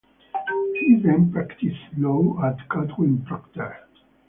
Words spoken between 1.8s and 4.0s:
law at Goodwin Procter.